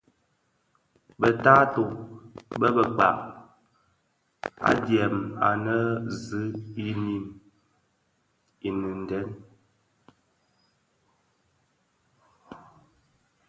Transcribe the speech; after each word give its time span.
Bë 1.19 1.29
taato 1.43 1.83
bis 2.59 2.73
bekpag 2.75 3.17
adyèm 4.69 5.15
annë 5.49 5.79
zi 6.23 6.43
i 6.85 6.87
niň 7.01 7.25
niñdènga. 8.81 9.21